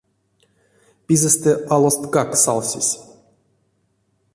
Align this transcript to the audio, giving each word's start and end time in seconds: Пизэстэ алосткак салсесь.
Пизэстэ 1.05 1.51
алосткак 1.73 2.29
салсесь. 2.43 2.93